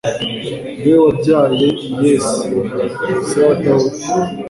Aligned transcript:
ni 0.81 0.89
we 0.93 0.97
wabyaye 1.05 1.67
yese, 2.03 2.47
se 3.27 3.37
wa 3.45 3.53
dawudi 3.63 4.03